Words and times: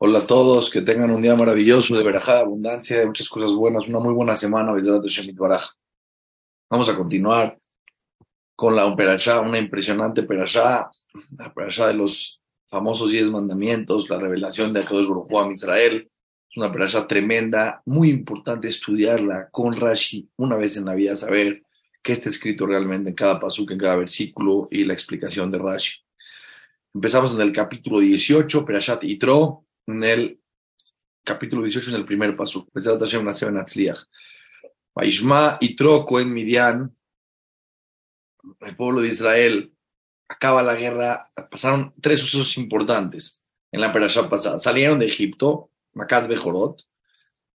Hola 0.00 0.20
a 0.20 0.26
todos, 0.28 0.70
que 0.70 0.82
tengan 0.82 1.10
un 1.10 1.20
día 1.20 1.34
maravilloso, 1.34 1.96
de 1.96 2.04
verajada, 2.04 2.42
abundancia, 2.42 3.00
de 3.00 3.06
muchas 3.06 3.28
cosas 3.28 3.50
buenas, 3.50 3.88
una 3.88 3.98
muy 3.98 4.14
buena 4.14 4.36
semana, 4.36 4.72
Vamos 6.70 6.88
a 6.88 6.94
continuar 6.94 7.58
con 8.54 8.76
la 8.76 8.94
perashá, 8.94 9.40
una 9.40 9.58
impresionante 9.58 10.22
perashá, 10.22 10.88
la 11.36 11.52
perashá 11.52 11.88
de 11.88 11.94
los 11.94 12.40
famosos 12.68 13.10
diez 13.10 13.28
mandamientos, 13.32 14.08
la 14.08 14.20
revelación 14.20 14.72
de 14.72 14.82
Akadosh 14.82 15.08
Baruj 15.08 15.36
a 15.36 15.50
Israel. 15.50 16.08
Es 16.48 16.56
una 16.56 16.70
perashá 16.70 17.08
tremenda, 17.08 17.82
muy 17.84 18.10
importante 18.10 18.68
estudiarla 18.68 19.48
con 19.50 19.72
Rashi 19.72 20.30
una 20.36 20.56
vez 20.56 20.76
en 20.76 20.84
la 20.84 20.94
vida, 20.94 21.16
saber 21.16 21.64
qué 22.04 22.12
está 22.12 22.28
escrito 22.28 22.66
realmente 22.66 23.10
en 23.10 23.16
cada 23.16 23.40
pasuk, 23.40 23.72
en 23.72 23.78
cada 23.78 23.96
versículo 23.96 24.68
y 24.70 24.84
la 24.84 24.92
explicación 24.92 25.50
de 25.50 25.58
Rashi. 25.58 25.94
Empezamos 26.94 27.32
en 27.32 27.40
el 27.40 27.50
capítulo 27.50 27.98
18, 27.98 28.64
Perashat 28.64 29.02
Itro, 29.02 29.64
en 29.88 30.04
el 30.04 30.40
capítulo 31.24 31.62
18, 31.62 31.90
en 31.90 31.96
el 31.96 32.04
primer 32.04 32.36
paso. 32.36 32.68
Vaishma 34.94 35.58
Itro 35.60 36.04
Cohen 36.04 36.32
Midian, 36.32 36.94
el 38.60 38.76
pueblo 38.76 39.00
de 39.00 39.08
Israel, 39.08 39.72
acaba 40.28 40.62
la 40.62 40.74
guerra, 40.74 41.30
pasaron 41.50 41.94
tres 42.00 42.20
sucesos 42.20 42.56
importantes 42.58 43.40
en 43.72 43.80
la 43.80 43.92
Perashat 43.92 44.28
pasada. 44.28 44.60
Salieron 44.60 44.98
de 44.98 45.06
Egipto, 45.06 45.70
Makat 45.94 46.28
Bejorot, 46.28 46.82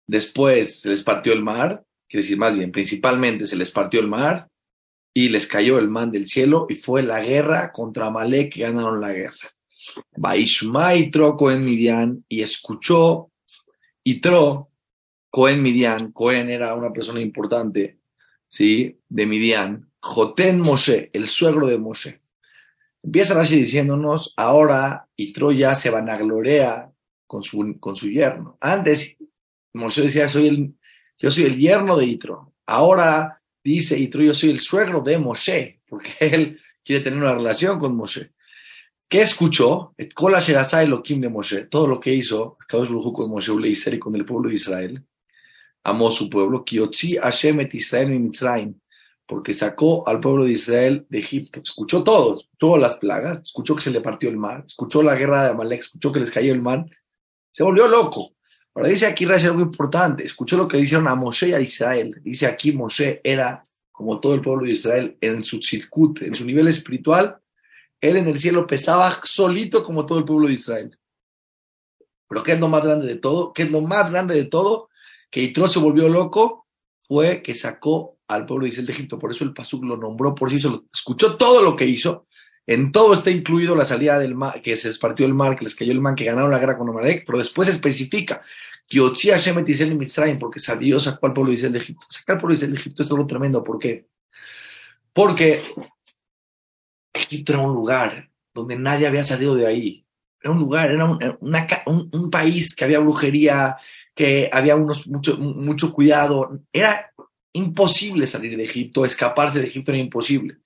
después 0.06 0.80
se 0.80 0.88
les 0.88 1.02
partió 1.02 1.32
el 1.32 1.42
mar, 1.42 1.84
quiere 2.08 2.22
decir 2.22 2.38
más 2.38 2.56
bien, 2.56 2.72
principalmente 2.72 3.46
se 3.46 3.56
les 3.56 3.70
partió 3.70 4.00
el 4.00 4.08
mar, 4.08 4.48
y 5.14 5.28
les 5.28 5.46
cayó 5.46 5.78
el 5.78 5.88
man 5.88 6.10
del 6.10 6.26
cielo 6.26 6.66
y 6.68 6.74
fue 6.74 7.02
la 7.02 7.20
guerra 7.20 7.70
contra 7.70 8.06
Amalek 8.06 8.54
que 8.54 8.62
ganaron 8.62 9.00
la 9.00 9.12
guerra. 9.12 9.50
Y 10.96 11.10
Tro 11.10 11.36
Cohen 11.36 11.64
Midian 11.64 12.24
y 12.28 12.42
escuchó 12.42 13.30
Itro 14.04 14.70
Cohen 15.30 15.62
Midian, 15.62 16.12
Cohen 16.12 16.50
era 16.50 16.74
una 16.74 16.92
persona 16.92 17.20
importante, 17.20 17.98
¿sí? 18.46 18.98
De 19.08 19.24
Midian, 19.24 19.90
Joten 20.00 20.60
Moshe, 20.60 21.10
el 21.12 21.26
suegro 21.28 21.66
de 21.66 21.78
Moshe. 21.78 22.20
Empieza 23.02 23.34
Rashi 23.34 23.56
diciéndonos, 23.56 24.34
ahora 24.36 25.08
Itro 25.16 25.50
ya 25.50 25.74
se 25.74 25.90
van 25.90 26.10
a 26.10 26.18
gloria 26.18 26.92
con 27.26 27.42
su, 27.42 27.78
con 27.80 27.96
su 27.96 28.10
yerno. 28.10 28.58
Antes 28.60 29.16
Moshe 29.72 30.02
decía, 30.02 30.28
soy 30.28 30.48
el, 30.48 30.74
yo 31.16 31.30
soy 31.30 31.44
el 31.44 31.56
yerno 31.56 31.96
de 31.96 32.04
Itro. 32.04 32.52
Ahora 32.66 33.40
dice 33.64 33.98
Itro, 33.98 34.22
yo 34.22 34.34
soy 34.34 34.50
el 34.50 34.60
suegro 34.60 35.00
de 35.00 35.18
Moshe, 35.18 35.80
porque 35.88 36.10
él 36.20 36.60
quiere 36.84 37.02
tener 37.02 37.18
una 37.18 37.34
relación 37.34 37.78
con 37.78 37.96
Moshe. 37.96 38.32
¿Qué 39.12 39.20
escuchó? 39.20 39.94
Todo 41.70 41.86
lo 41.86 42.00
que 42.00 42.14
hizo 42.14 42.56
Kadosh 42.66 43.12
con 43.12 43.28
Moshe 43.28 43.52
y 43.92 43.98
con 43.98 44.16
el 44.16 44.24
pueblo 44.24 44.48
de 44.48 44.54
Israel. 44.54 45.04
Amó 45.84 46.10
su 46.10 46.30
pueblo, 46.30 46.64
Hashem 47.20 47.60
et 47.60 47.74
Israel 47.74 48.74
porque 49.26 49.52
sacó 49.52 50.08
al 50.08 50.18
pueblo 50.18 50.46
de 50.46 50.52
Israel 50.52 51.04
de 51.10 51.18
Egipto. 51.18 51.60
Escuchó 51.62 52.02
todo, 52.02 52.38
escuchó 52.38 52.78
las 52.78 52.94
plagas, 52.94 53.42
escuchó 53.42 53.76
que 53.76 53.82
se 53.82 53.90
le 53.90 54.00
partió 54.00 54.30
el 54.30 54.38
mar, 54.38 54.64
escuchó 54.66 55.02
la 55.02 55.14
guerra 55.14 55.44
de 55.44 55.50
Amalek, 55.50 55.80
escuchó 55.80 56.10
que 56.10 56.20
les 56.20 56.30
cayó 56.30 56.54
el 56.54 56.62
mar. 56.62 56.86
Se 57.52 57.62
volvió 57.62 57.86
loco. 57.88 58.32
Ahora 58.74 58.88
dice 58.88 59.04
aquí 59.04 59.26
Rashi 59.26 59.46
algo 59.46 59.60
importante. 59.60 60.24
Escuchó 60.24 60.56
lo 60.56 60.66
que 60.66 60.78
dijeron 60.78 61.06
a 61.06 61.14
Moshe 61.14 61.48
y 61.48 61.52
a 61.52 61.60
Israel. 61.60 62.18
Dice 62.22 62.46
aquí 62.46 62.72
Moshe 62.72 63.20
era, 63.22 63.62
como 63.90 64.20
todo 64.20 64.32
el 64.32 64.40
pueblo 64.40 64.64
de 64.64 64.72
Israel, 64.72 65.18
en 65.20 65.44
su 65.44 65.60
circuito, 65.60 66.24
en 66.24 66.34
su 66.34 66.46
nivel 66.46 66.68
espiritual, 66.68 67.41
él 68.02 68.18
en 68.18 68.28
el 68.28 68.38
cielo 68.38 68.66
pesaba 68.66 69.18
solito 69.24 69.82
como 69.82 70.04
todo 70.04 70.18
el 70.18 70.24
pueblo 70.26 70.48
de 70.48 70.54
Israel. 70.54 70.98
Pero 72.28 72.42
¿qué 72.42 72.52
es 72.52 72.60
lo 72.60 72.68
más 72.68 72.84
grande 72.84 73.06
de 73.06 73.16
todo? 73.16 73.54
¿Qué 73.54 73.62
es 73.62 73.70
lo 73.70 73.80
más 73.80 74.10
grande 74.10 74.34
de 74.34 74.44
todo? 74.44 74.90
Que 75.30 75.40
Yitro 75.40 75.66
se 75.66 75.78
volvió 75.78 76.10
loco, 76.10 76.66
fue 77.08 77.42
que 77.42 77.54
sacó 77.54 78.18
al 78.28 78.44
pueblo 78.44 78.64
de 78.64 78.70
Israel 78.70 78.86
de 78.86 78.92
Egipto. 78.92 79.18
Por 79.18 79.30
eso 79.30 79.44
el 79.44 79.54
Pasuk 79.54 79.84
lo 79.84 79.96
nombró 79.96 80.34
por 80.34 80.50
sí 80.50 80.60
solo. 80.60 80.84
Escuchó 80.92 81.36
todo 81.36 81.62
lo 81.62 81.74
que 81.74 81.86
hizo 81.86 82.26
en 82.66 82.92
todo 82.92 83.12
está 83.12 83.30
incluido 83.30 83.74
la 83.74 83.84
salida 83.84 84.18
del 84.18 84.34
mar, 84.34 84.62
que 84.62 84.76
se 84.76 84.88
espartió 84.88 85.26
el 85.26 85.34
mar, 85.34 85.56
que 85.56 85.64
les 85.64 85.74
cayó 85.74 85.92
el 85.92 86.00
mar, 86.00 86.14
que 86.14 86.24
ganaron 86.24 86.50
la 86.50 86.60
guerra 86.60 86.78
con 86.78 86.88
Amalek, 86.88 87.24
pero 87.26 87.38
después 87.38 87.68
especifica 87.68 88.42
que 88.86 89.00
Hashem 89.00 89.64
y 89.66 89.94
Mitzrayim, 89.94 90.38
porque 90.38 90.60
Dios 90.78 91.04
sacó 91.04 91.26
al 91.26 91.32
pueblo 91.32 91.50
de 91.50 91.56
Israel 91.56 91.72
de 91.72 91.78
Egipto. 91.80 92.06
Sacar 92.08 92.36
al 92.36 92.40
pueblo 92.40 92.52
de 92.52 92.56
Israel 92.58 92.72
de 92.74 92.80
Egipto 92.80 93.02
es 93.02 93.10
algo 93.10 93.26
tremendo. 93.26 93.64
¿Por 93.64 93.78
qué? 93.78 94.06
Porque 95.12 95.62
Egipto 97.12 97.52
era 97.52 97.62
un 97.62 97.74
lugar 97.74 98.30
donde 98.54 98.78
nadie 98.78 99.06
había 99.06 99.24
salido 99.24 99.54
de 99.54 99.66
ahí. 99.66 100.06
Era 100.40 100.52
un 100.52 100.58
lugar, 100.58 100.90
era 100.90 101.04
un, 101.06 102.30
país 102.30 102.74
que 102.74 102.84
había 102.84 102.98
brujería, 102.98 103.76
que 104.14 104.50
había 104.52 104.74
unos, 104.74 105.06
mucho, 105.06 105.38
mucho 105.38 105.92
cuidado. 105.92 106.60
Era 106.72 107.12
imposible 107.52 108.26
salir 108.26 108.56
de 108.56 108.64
Egipto, 108.64 109.04
escaparse 109.04 109.60
de 109.60 109.68
Egipto 109.68 109.92
era 109.92 110.00
imposible 110.00 110.58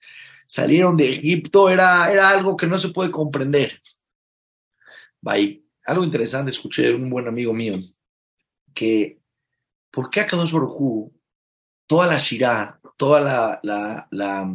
salieron 0.46 0.96
de 0.96 1.10
Egipto, 1.10 1.68
era, 1.68 2.10
era 2.10 2.30
algo 2.30 2.56
que 2.56 2.66
no 2.66 2.78
se 2.78 2.90
puede 2.90 3.10
comprender. 3.10 3.82
Bye. 5.20 5.62
Algo 5.84 6.02
interesante, 6.02 6.50
escuché 6.50 6.82
de 6.82 6.94
un 6.94 7.08
buen 7.08 7.28
amigo 7.28 7.52
mío, 7.52 7.78
que 8.74 9.20
¿por 9.92 10.10
qué 10.10 10.20
Akadosh 10.20 10.52
Baruj 10.52 11.12
toda 11.86 12.08
la 12.08 12.18
Shirah, 12.18 12.80
toda 12.96 13.20
la, 13.20 13.60
la, 13.62 14.08
la, 14.10 14.52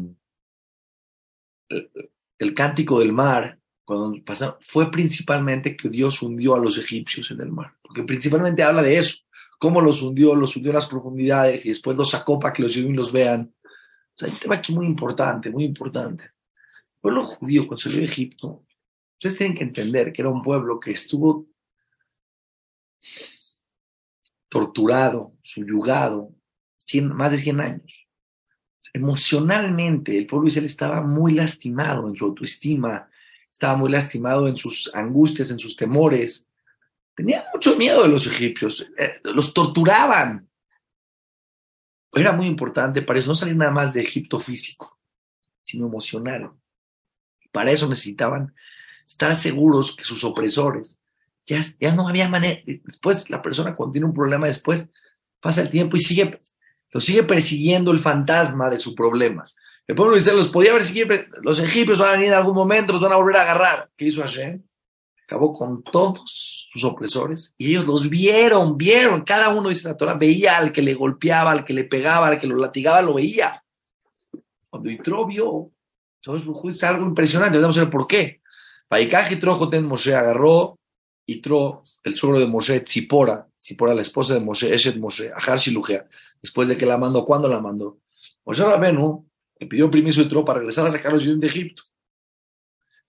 el, 2.39 2.53
cántico 2.53 2.99
del 2.99 3.13
mar, 3.13 3.59
cuando 3.83 4.23
pasaron, 4.23 4.55
fue 4.61 4.91
principalmente 4.91 5.75
que 5.75 5.89
Dios 5.89 6.21
hundió 6.21 6.55
a 6.55 6.59
los 6.59 6.77
egipcios 6.77 7.31
en 7.31 7.41
el 7.41 7.51
mar, 7.51 7.73
porque 7.81 8.03
principalmente 8.03 8.63
habla 8.63 8.81
de 8.81 8.97
eso, 8.97 9.17
cómo 9.59 9.81
los 9.81 10.01
hundió, 10.01 10.35
los 10.35 10.55
hundió 10.55 10.71
en 10.71 10.75
las 10.75 10.87
profundidades 10.87 11.65
y 11.65 11.69
después 11.69 11.97
los 11.97 12.11
sacó 12.11 12.39
para 12.39 12.53
que 12.53 12.63
los 12.63 12.75
los 12.75 13.11
vean 13.11 13.53
hay 14.25 14.31
un 14.31 14.39
tema 14.39 14.55
aquí 14.55 14.73
muy 14.73 14.85
importante, 14.85 15.49
muy 15.49 15.63
importante. 15.63 16.23
El 16.23 17.01
pueblo 17.01 17.25
judío 17.25 17.67
cuando 17.67 17.77
salió 17.77 17.99
de 17.99 18.05
Egipto, 18.05 18.65
ustedes 19.13 19.37
tienen 19.37 19.57
que 19.57 19.63
entender 19.63 20.11
que 20.11 20.21
era 20.21 20.29
un 20.29 20.41
pueblo 20.41 20.79
que 20.79 20.91
estuvo 20.91 21.47
torturado, 24.49 25.33
subyugado, 25.41 26.35
más 27.03 27.31
de 27.31 27.37
100 27.37 27.61
años. 27.61 28.07
Emocionalmente, 28.93 30.17
el 30.17 30.25
pueblo 30.25 30.47
Israel 30.47 30.65
estaba 30.65 31.01
muy 31.01 31.33
lastimado 31.33 32.07
en 32.07 32.15
su 32.15 32.25
autoestima, 32.25 33.09
estaba 33.51 33.77
muy 33.77 33.91
lastimado 33.91 34.47
en 34.47 34.57
sus 34.57 34.91
angustias, 34.93 35.51
en 35.51 35.59
sus 35.59 35.75
temores. 35.75 36.47
Tenía 37.15 37.45
mucho 37.53 37.77
miedo 37.77 38.03
de 38.03 38.09
los 38.09 38.25
egipcios, 38.25 38.87
eh, 38.97 39.19
los 39.23 39.53
torturaban, 39.53 40.49
era 42.13 42.33
muy 42.33 42.45
importante 42.45 43.01
para 43.01 43.19
eso, 43.19 43.29
no 43.29 43.35
salir 43.35 43.55
nada 43.55 43.71
más 43.71 43.93
de 43.93 44.01
Egipto 44.01 44.39
físico, 44.39 44.99
sino 45.61 45.87
emocional. 45.87 46.51
Para 47.51 47.71
eso 47.71 47.87
necesitaban 47.87 48.53
estar 49.07 49.35
seguros 49.35 49.95
que 49.95 50.03
sus 50.03 50.23
opresores, 50.23 51.01
ya, 51.45 51.61
ya 51.79 51.93
no 51.95 52.07
había 52.07 52.29
manera, 52.29 52.61
después 52.65 53.29
la 53.29 53.41
persona 53.41 53.75
cuando 53.75 53.93
tiene 53.93 54.07
un 54.07 54.13
problema, 54.13 54.47
después 54.47 54.89
pasa 55.39 55.61
el 55.61 55.69
tiempo 55.69 55.97
y 55.97 56.01
sigue, 56.01 56.41
lo 56.91 57.01
sigue 57.01 57.23
persiguiendo 57.23 57.91
el 57.91 57.99
fantasma 57.99 58.69
de 58.69 58.79
su 58.79 58.93
problema. 58.93 59.49
El 59.87 59.95
pueblo 59.95 60.13
de 60.13 60.19
Israel 60.19 60.37
los 60.37 60.49
podía 60.49 60.79
siempre, 60.81 61.27
los 61.41 61.59
egipcios 61.59 61.99
van 61.99 62.09
a 62.09 62.11
venir 62.13 62.27
en 62.27 62.33
algún 62.33 62.55
momento, 62.55 62.93
los 62.93 63.01
van 63.01 63.13
a 63.13 63.17
volver 63.17 63.37
a 63.37 63.41
agarrar. 63.41 63.89
¿Qué 63.97 64.05
hizo 64.05 64.21
Hashem? 64.21 64.61
acabó 65.31 65.53
con 65.53 65.81
todos 65.81 66.67
sus 66.73 66.83
opresores 66.83 67.55
y 67.57 67.69
ellos 67.69 67.87
los 67.87 68.09
vieron, 68.09 68.77
vieron, 68.77 69.21
cada 69.21 69.47
uno 69.47 69.69
dice 69.69 69.87
la 69.87 69.95
Torah, 69.95 70.15
veía 70.15 70.57
al 70.57 70.73
que 70.73 70.81
le 70.81 70.93
golpeaba, 70.93 71.51
al 71.51 71.63
que 71.63 71.73
le 71.73 71.85
pegaba, 71.85 72.27
al 72.27 72.37
que 72.37 72.47
lo 72.47 72.57
latigaba, 72.57 73.01
lo 73.01 73.13
veía. 73.13 73.63
Cuando 74.69 74.89
Yitro 74.89 75.25
vio, 75.25 75.71
es 76.21 76.83
algo 76.83 77.05
impresionante, 77.05 77.59
vamos 77.59 77.77
a 77.77 77.81
ver 77.81 77.89
por 77.89 78.07
qué. 78.07 78.41
Paikaj 78.89 79.29
Yitro 79.29 79.57
Moshe 79.83 80.13
agarró 80.13 80.77
Yitro, 81.25 81.81
el 82.03 82.17
suegro 82.17 82.37
de 82.37 82.47
Moshe, 82.47 82.81
Tzipora, 82.81 83.47
Tzipora, 83.61 83.93
la 83.93 84.01
esposa 84.01 84.33
de 84.33 84.41
Moshe, 84.41 84.73
Eshet 84.73 84.97
Moshe, 84.97 85.31
Ajar 85.31 85.59
Shilujea, 85.59 86.05
después 86.41 86.67
de 86.67 86.75
que 86.75 86.85
la 86.85 86.97
mandó, 86.97 87.23
¿cuándo 87.23 87.47
la 87.47 87.59
mandó? 87.59 87.99
Moshe 88.43 88.63
Rabenu 88.63 89.25
le 89.59 89.67
pidió 89.67 89.89
permiso 89.89 90.19
a 90.19 90.23
Yitro 90.23 90.43
para 90.43 90.59
regresar 90.59 90.85
a 90.87 90.91
sacar 90.91 91.11
a 91.11 91.13
los 91.13 91.25
de 91.25 91.47
Egipto 91.47 91.83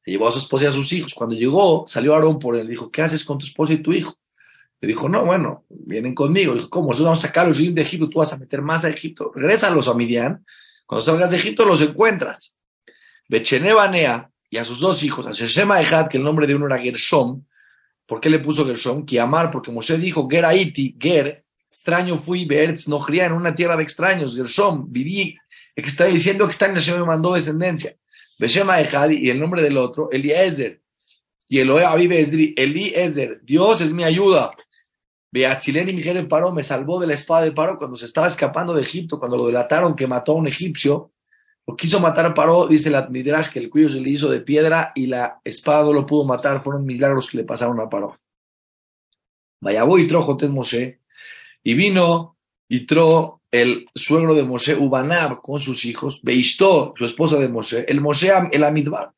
se 0.04 0.10
llevó 0.10 0.28
a 0.28 0.32
su 0.32 0.38
esposa 0.38 0.64
y 0.64 0.66
a 0.68 0.72
sus 0.72 0.92
hijos. 0.92 1.14
Cuando 1.14 1.34
llegó, 1.34 1.84
salió 1.86 2.14
Aarón 2.14 2.38
por 2.38 2.56
él, 2.56 2.68
dijo, 2.68 2.90
¿qué 2.90 3.02
haces 3.02 3.24
con 3.24 3.38
tu 3.38 3.46
esposa 3.46 3.72
y 3.72 3.82
tu 3.82 3.92
hijo? 3.92 4.16
Le 4.80 4.88
dijo, 4.88 5.08
no, 5.08 5.24
bueno, 5.24 5.64
vienen 5.68 6.14
conmigo. 6.14 6.54
Dijo, 6.54 6.68
¿cómo? 6.68 6.88
Nosotros 6.88 7.06
vamos 7.06 7.24
a 7.24 7.28
sacar 7.28 7.46
a 7.46 7.48
los 7.48 7.58
de 7.58 7.80
Egipto, 7.80 8.08
tú 8.08 8.18
vas 8.18 8.32
a 8.32 8.38
meter 8.38 8.62
más 8.62 8.84
a 8.84 8.90
Egipto. 8.90 9.30
Regrésalos 9.32 9.86
a 9.86 9.94
Midian. 9.94 10.44
Cuando 10.86 11.04
salgas 11.04 11.30
de 11.30 11.36
Egipto 11.36 11.64
los 11.64 11.80
encuentras. 11.80 12.56
Bechene 13.28 13.72
Banea 13.72 14.28
y 14.50 14.56
a 14.58 14.64
sus 14.64 14.80
dos 14.80 15.02
hijos, 15.04 15.24
a 15.26 15.32
Sheshema 15.32 15.80
Ejad, 15.80 16.08
que 16.08 16.18
el 16.18 16.24
nombre 16.24 16.46
de 16.48 16.56
uno 16.56 16.66
era 16.66 16.78
Gershom. 16.78 17.44
¿Por 18.12 18.20
qué 18.20 18.28
le 18.28 18.40
puso 18.40 18.66
Gershom? 18.66 19.06
amar 19.18 19.50
porque 19.50 19.70
Moshe 19.70 19.96
dijo, 19.96 20.28
Geraiti, 20.28 20.98
Ger, 21.00 21.46
extraño 21.66 22.18
fui, 22.18 22.44
Beretz 22.44 22.86
Nojría, 22.86 23.24
en 23.24 23.32
una 23.32 23.54
tierra 23.54 23.74
de 23.74 23.84
extraños. 23.84 24.36
Gershom, 24.36 24.84
viví, 24.92 25.34
que 25.74 25.80
está 25.80 26.04
diciendo 26.04 26.44
que 26.44 26.50
está 26.50 26.66
en 26.66 26.74
me 26.74 27.06
mandó 27.06 27.32
descendencia. 27.32 27.96
Beshema 28.38 28.82
Ejad 28.82 29.08
y 29.08 29.30
el 29.30 29.40
nombre 29.40 29.62
del 29.62 29.78
otro, 29.78 30.10
Eliezer. 30.10 30.82
Y 31.48 31.60
Eloé 31.60 31.86
vive 31.96 32.20
Eli 32.54 32.92
Esder, 32.94 33.40
Dios 33.44 33.80
es 33.80 33.94
mi 33.94 34.04
ayuda. 34.04 34.50
Beatzilén 35.30 35.88
y 35.88 35.94
Miguel 35.94 36.28
Paró 36.28 36.52
me 36.52 36.62
salvó 36.62 37.00
de 37.00 37.06
la 37.06 37.14
espada 37.14 37.44
de 37.44 37.52
Paró 37.52 37.78
cuando 37.78 37.96
se 37.96 38.04
estaba 38.04 38.26
escapando 38.26 38.74
de 38.74 38.82
Egipto, 38.82 39.18
cuando 39.18 39.38
lo 39.38 39.46
delataron 39.46 39.96
que 39.96 40.06
mató 40.06 40.32
a 40.32 40.36
un 40.36 40.48
egipcio. 40.48 41.12
Lo 41.66 41.76
quiso 41.76 42.00
matar 42.00 42.26
a 42.26 42.34
Paró, 42.34 42.66
dice 42.66 42.90
la 42.90 43.06
Midrash 43.08 43.50
que 43.50 43.60
el 43.60 43.70
cuello 43.70 43.88
se 43.88 44.00
le 44.00 44.10
hizo 44.10 44.28
de 44.28 44.40
piedra 44.40 44.92
y 44.94 45.06
la 45.06 45.40
espada 45.44 45.84
no 45.84 45.92
lo 45.92 46.06
pudo 46.06 46.24
matar. 46.24 46.62
Fueron 46.62 46.84
milagros 46.84 47.30
que 47.30 47.38
le 47.38 47.44
pasaron 47.44 47.78
a 47.80 47.88
Paró. 47.88 48.18
Vaya 49.60 49.84
voy 49.84 50.02
y 50.02 50.06
trojo 50.06 50.36
Moshe. 50.50 51.00
Y 51.62 51.74
vino 51.74 52.36
y 52.68 52.84
tro 52.86 53.42
el 53.52 53.86
suegro 53.94 54.34
de 54.34 54.42
Moshe, 54.42 54.74
Ubanab, 54.74 55.40
con 55.40 55.60
sus 55.60 55.84
hijos, 55.84 56.20
Beistó, 56.22 56.94
su 56.96 57.04
esposa 57.04 57.38
de 57.38 57.48
Moshe, 57.48 57.84
el 57.88 58.00
Moshe, 58.00 58.32
el 58.50 58.64
Amidbar. 58.64 59.12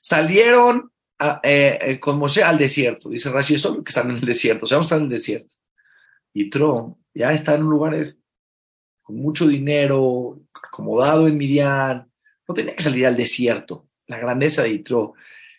Salieron 0.00 0.90
eh, 1.42 1.78
eh, 1.82 2.00
con 2.00 2.18
Moshe 2.18 2.42
al 2.42 2.56
desierto. 2.56 3.10
Dice 3.10 3.30
Rashi, 3.30 3.56
eso 3.56 3.82
que 3.84 3.90
están 3.90 4.10
en 4.10 4.16
el 4.16 4.24
desierto. 4.24 4.64
O 4.64 4.68
sea, 4.68 4.80
están 4.80 5.00
en 5.00 5.04
el 5.04 5.10
desierto. 5.10 5.54
Y 6.32 6.48
Tro 6.48 6.98
ya 7.12 7.32
está 7.32 7.56
en 7.56 7.62
lugares 7.62 8.22
mucho 9.10 9.46
dinero, 9.46 10.40
acomodado 10.54 11.28
en 11.28 11.36
Midian, 11.36 12.10
no 12.48 12.54
tenía 12.54 12.74
que 12.74 12.82
salir 12.82 13.06
al 13.06 13.16
desierto. 13.16 13.86
La 14.06 14.18
grandeza 14.18 14.62
de 14.62 14.70
Itro, 14.70 15.14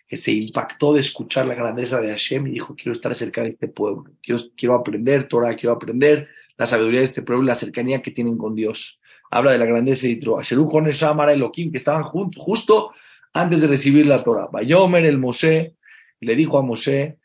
que 0.07 0.17
se 0.17 0.31
impactó 0.31 0.93
de 0.93 0.99
escuchar 0.99 1.45
la 1.45 1.55
grandeza 1.55 2.01
de 2.01 2.09
Hashem 2.09 2.47
y 2.47 2.51
dijo, 2.51 2.75
quiero 2.75 2.91
estar 2.91 3.15
cerca 3.15 3.43
de 3.43 3.49
este 3.49 3.67
pueblo, 3.69 4.11
quiero, 4.21 4.41
quiero 4.57 4.75
aprender 4.75 5.27
Torah, 5.27 5.55
quiero 5.55 5.73
aprender 5.73 6.27
la 6.57 6.65
sabiduría 6.65 6.99
de 6.99 7.05
este 7.05 7.21
pueblo 7.21 7.45
la 7.45 7.55
cercanía 7.55 8.01
que 8.01 8.11
tienen 8.11 8.37
con 8.37 8.53
Dios. 8.53 8.99
Habla 9.31 9.53
de 9.53 9.57
la 9.57 9.65
grandeza 9.65 10.07
de 10.07 10.13
Itro. 10.13 10.37
Asheru 10.37 10.67
Jones 10.67 10.97
Shamara 10.97 11.31
Elohim, 11.31 11.71
que 11.71 11.77
estaban 11.77 12.03
juntos, 12.03 12.43
justo 12.43 12.91
antes 13.33 13.61
de 13.61 13.67
recibir 13.67 14.05
la 14.05 14.21
Torah. 14.21 14.49
Bayomer 14.51 15.05
el 15.05 15.17
Moshe, 15.17 15.75
le 16.19 16.35
dijo 16.35 16.57
a 16.57 16.61
Moshe, 16.61 17.17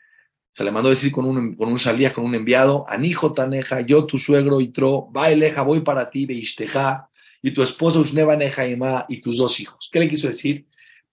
se 0.57 0.65
le 0.65 0.71
mandó 0.71 0.89
decir 0.89 1.13
con 1.13 1.27
un, 1.27 1.55
con 1.55 1.69
un 1.69 1.79
salías, 1.79 2.15
con 2.15 2.25
un 2.25 2.35
enviado, 2.35 2.87
Anijo 2.89 3.35
Taneja, 3.35 3.83
yo 3.83 4.07
tu 4.07 4.17
suegro 4.17 4.63
Itro, 4.63 5.07
Baeleja, 5.11 5.61
voy 5.61 5.81
para 5.81 6.09
ti, 6.09 6.25
Beishteja, 6.25 7.11
y 7.43 7.51
tu 7.51 7.63
esposa 7.63 7.99
Usneba 7.99 8.37
Nejaima 8.37 9.05
y 9.07 9.21
tus 9.21 9.37
dos 9.37 9.61
hijos. 9.61 9.91
¿Qué 9.93 10.01
le 10.01 10.09
quiso 10.09 10.29
decir? 10.29 10.65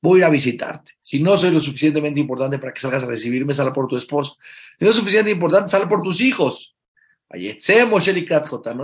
Voy 0.02 0.24
a 0.24 0.30
visitarte. 0.30 0.94
Si 1.02 1.22
no 1.22 1.36
soy 1.38 1.52
lo 1.52 1.60
suficientemente 1.60 2.22
importante 2.22 2.58
para 2.58 2.72
que 2.72 2.80
salgas 2.80 3.04
a 3.04 3.08
recibirme, 3.08 3.54
sal 3.54 3.74
por 3.74 3.88
tu 3.88 3.98
esposo. 3.98 4.38
Si 4.80 4.86
no 4.86 4.92
es 4.92 4.96
suficientemente 4.96 5.36
importante, 5.36 5.70
sal 5.70 5.90
por 5.90 6.02
tus 6.02 6.22
hijos. 6.22 6.78
Moshe 7.86 8.14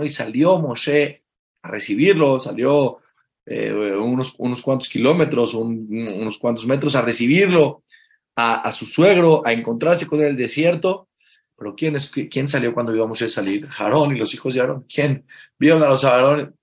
y 0.04 0.08
salió 0.10 0.58
Moshe 0.58 1.22
a 1.62 1.68
recibirlo, 1.70 2.38
salió 2.38 2.98
eh, 3.46 3.72
unos, 3.72 4.34
unos 4.36 4.60
cuantos 4.60 4.90
kilómetros, 4.90 5.54
unos 5.54 6.36
cuantos 6.36 6.66
metros 6.66 6.94
a 6.96 7.00
recibirlo 7.00 7.82
a, 8.40 8.72
su 8.72 8.86
suegro, 8.86 9.46
a 9.46 9.52
encontrarse 9.52 10.06
con 10.06 10.20
él 10.20 10.26
en 10.26 10.30
el 10.32 10.36
desierto. 10.36 11.08
Pero 11.56 11.74
¿quién, 11.74 11.96
es, 11.96 12.10
¿quién 12.10 12.48
salió 12.48 12.72
cuando 12.72 12.94
íbamos 12.94 13.20
a 13.20 13.28
salir? 13.28 13.66
Jarón 13.68 14.16
y 14.16 14.18
los 14.18 14.32
hijos 14.32 14.54
de 14.54 14.60
Aarón. 14.60 14.86
¿Quién? 14.88 15.26
Vieron 15.58 15.82
a 15.82 15.88
los 15.88 16.04
Aarón, 16.04 16.56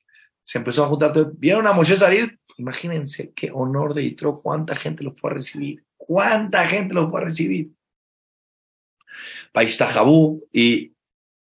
se 0.44 0.58
empezó 0.58 0.84
a 0.84 0.88
juntar. 0.88 1.14
¿Vieron 1.34 1.68
a 1.68 1.74
Moshe 1.74 1.96
salir? 1.96 2.40
Imagínense 2.58 3.32
qué 3.36 3.52
honor 3.54 3.94
de 3.94 4.04
Yitro, 4.04 4.36
cuánta 4.36 4.76
gente 4.76 5.04
lo 5.04 5.14
fue 5.14 5.32
a 5.32 5.34
recibir. 5.36 5.84
¿Cuánta 5.96 6.66
gente 6.66 6.96
lo 6.96 7.10
fue 7.10 7.22
a 7.22 7.26
recibir? 7.26 7.70
Jabú 9.54 10.48
y 10.52 10.94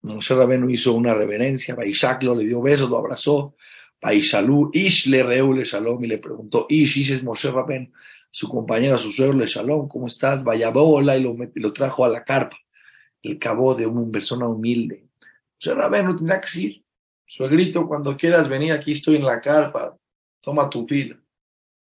Moshe 0.02 0.34
Rabenu 0.34 0.70
hizo 0.70 0.92
una 0.92 1.14
reverencia. 1.14 1.76
lo 2.22 2.34
le 2.34 2.44
dio 2.44 2.60
besos, 2.62 2.88
lo 2.88 2.98
abrazó. 2.98 3.56
Paishalú, 3.98 4.70
Ish 4.72 5.06
le 5.06 5.22
reúle 5.22 5.64
shalom 5.64 6.04
y 6.04 6.08
le 6.08 6.18
preguntó, 6.18 6.66
Ish, 6.68 6.96
Ish 6.98 7.12
es 7.12 7.22
Moshe 7.22 7.50
Rabenu 7.50 7.90
su 8.32 8.48
compañero, 8.48 8.96
su 8.96 9.12
suegro, 9.12 9.38
le 9.38 9.44
Shalom, 9.44 9.88
¿cómo 9.88 10.06
estás? 10.06 10.42
Vaya 10.42 10.70
bola 10.70 11.18
y 11.18 11.22
lo, 11.22 11.72
trajo 11.74 12.04
a 12.06 12.08
la 12.08 12.24
carpa. 12.24 12.56
El 13.22 13.38
cabo 13.38 13.74
de 13.74 13.86
una 13.86 14.10
persona 14.10 14.48
humilde. 14.48 15.06
José 15.60 15.74
Rabenu 15.74 16.16
tendrá 16.16 16.40
que 16.40 16.46
decir, 16.46 16.84
suegrito, 17.26 17.86
cuando 17.86 18.16
quieras 18.16 18.48
venir, 18.48 18.72
aquí 18.72 18.92
estoy 18.92 19.16
en 19.16 19.26
la 19.26 19.38
carpa, 19.38 19.94
toma 20.40 20.70
tu 20.70 20.86
fila. 20.88 21.20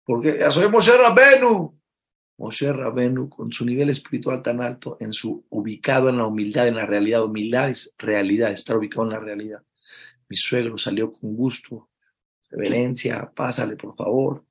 Porque 0.05 0.39
ya 0.41 0.51
soy 0.51 0.71
Moshe 0.71 0.97
Rabenu. 0.97 1.79
Moshe 2.39 2.73
Rabenu, 2.73 3.29
con 3.29 3.53
su 3.53 3.67
nivel 3.67 3.91
espiritual 3.91 4.43
tan 4.43 4.63
alto, 4.63 4.97
en 5.01 5.13
su 5.13 5.45
ubicado 5.51 6.09
en 6.09 6.17
la 6.17 6.27
humildad, 6.27 6.67
en 6.67 6.77
la 6.77 6.87
realidad. 6.87 7.25
Humildad 7.25 7.69
es 7.69 7.95
realidad, 7.99 8.53
estar 8.53 8.79
ubicado 8.79 9.03
en 9.03 9.11
la 9.11 9.21
realidad. 9.21 9.63
Mi 10.31 10.37
suegro 10.37 10.79
salió 10.79 11.13
con 11.13 11.37
gusto, 11.37 11.91
reverencia, 12.49 13.31
pásale 13.35 13.77
por 13.77 13.95
favor. 13.95 14.48